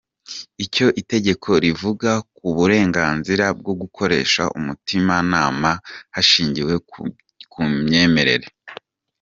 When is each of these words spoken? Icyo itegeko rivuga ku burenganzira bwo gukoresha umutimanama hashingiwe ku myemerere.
Icyo 0.65 0.87
itegeko 1.01 1.49
rivuga 1.63 2.11
ku 2.35 2.45
burenganzira 2.55 3.45
bwo 3.59 3.73
gukoresha 3.81 4.43
umutimanama 4.57 5.71
hashingiwe 6.15 6.73
ku 7.53 7.61
myemerere. 7.83 8.47